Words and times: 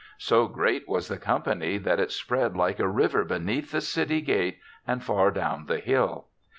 So 0.17 0.47
great 0.47 0.89
was 0.89 1.09
the 1.09 1.19
company 1.19 1.77
that 1.77 1.99
it 1.99 2.11
spread 2.11 2.57
like 2.57 2.79
a 2.79 2.87
river 2.87 3.23
beneath 3.23 3.71
the 3.71 3.81
city 3.81 4.19
gate 4.21 4.57
and 4.87 5.03
far 5.03 5.29
down 5.29 5.67
the 5.67 5.77
hill. 5.77 6.25